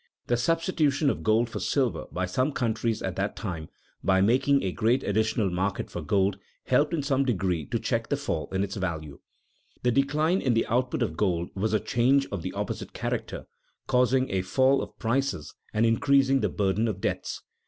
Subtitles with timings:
[0.25, 3.69] The substitution of gold for silver by some countries at that time,
[4.03, 8.17] by making a great additional market for gold, helped in some degree to check the
[8.17, 9.19] fall in its value.
[9.83, 11.73] [Sidenote: The recent great fall of prices] The decline in the output of gold was
[11.73, 13.45] a change of the opposite character,
[13.85, 17.43] causing a fall of prices and increasing the burden of debts.